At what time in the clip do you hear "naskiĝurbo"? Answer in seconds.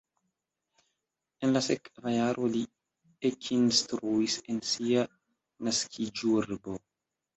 5.69-6.81